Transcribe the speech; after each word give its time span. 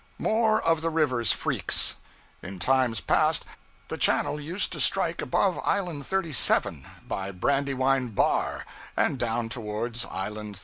More 0.17 0.59
of 0.63 0.81
the 0.81 0.89
river's 0.89 1.31
freaks. 1.31 1.93
In 2.41 2.57
times 2.57 3.01
past, 3.01 3.45
the 3.87 3.99
channel 3.99 4.39
used 4.41 4.71
to 4.73 4.79
strike 4.79 5.21
above 5.21 5.59
Island 5.63 6.07
37, 6.07 6.87
by 7.07 7.29
Brandywine 7.29 8.07
Bar, 8.07 8.65
and 8.97 9.19
down 9.19 9.47
towards 9.47 10.05
Island 10.05 10.55
39. 10.55 10.55